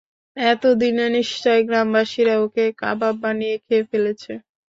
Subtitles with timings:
[0.37, 4.31] এতদিনে নিশ্চয়ই গ্রামবাসীরা ওকে কাবাব বানিয়ে খেয়ে ফেলেছে!